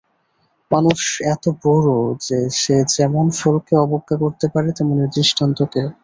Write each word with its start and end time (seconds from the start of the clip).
মানুষ 0.71 0.99
এত 1.33 1.43
বড়ো 1.63 1.97
যে 2.25 2.39
সে 2.59 2.75
যেমন 2.95 3.25
ফলকে 3.39 3.73
অবজ্ঞা 3.77 4.15
করতে 4.23 4.45
পারে 4.53 4.69
তেমনি 4.77 5.05
দৃষ্টান্তকেও। 5.15 5.87